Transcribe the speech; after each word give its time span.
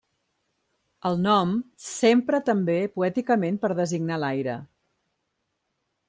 El 1.09 1.19
nom 1.25 1.51
s'empra 1.89 2.39
també 2.47 2.77
poèticament 2.95 3.59
per 3.65 3.71
designar 3.81 4.17
l'aire. 4.23 4.57